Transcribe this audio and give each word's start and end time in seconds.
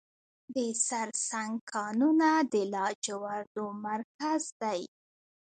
د 0.55 0.57
سرسنګ 0.87 1.53
کانونه 1.73 2.29
د 2.51 2.53
لاجوردو 2.73 3.65
مرکز 3.87 4.43
دی 4.61 4.81